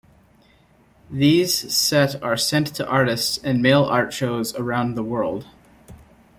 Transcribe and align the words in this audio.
These 1.11 1.71
set 1.71 2.23
are 2.23 2.35
sent 2.35 2.65
to 2.77 2.87
artists 2.87 3.37
and 3.43 3.61
Mail 3.61 3.83
Art 3.85 4.11
shows 4.13 4.55
around 4.55 4.95
the 4.95 5.03
world. 5.03 5.45